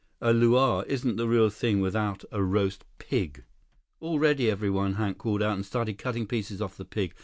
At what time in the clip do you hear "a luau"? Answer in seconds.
0.19-0.81